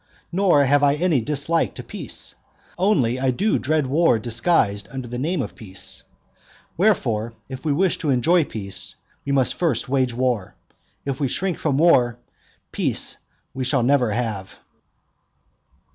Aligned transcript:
Nor 0.31 0.65
have 0.65 0.81
I 0.81 0.95
any 0.95 1.21
dislike 1.21 1.75
to 1.75 1.83
peace; 1.83 2.33
only 2.75 3.19
I 3.19 3.29
do 3.29 3.59
dread 3.59 3.85
war 3.85 4.17
disguised 4.17 4.87
under 4.89 5.07
the 5.07 5.19
name 5.19 5.43
of 5.43 5.53
peace. 5.53 6.01
Wherefore, 6.75 7.33
if 7.49 7.63
we 7.65 7.71
wish 7.71 7.99
to 7.99 8.09
enjoy 8.09 8.45
peace 8.45 8.95
we 9.25 9.31
must 9.31 9.53
first 9.53 9.87
wage 9.89 10.15
war. 10.15 10.55
If 11.05 11.19
we 11.19 11.27
shrink 11.27 11.59
from 11.59 11.77
war, 11.77 12.17
peace 12.71 13.17
we 13.53 13.63
shall 13.63 13.83
never 13.83 14.09
have. 14.13 14.55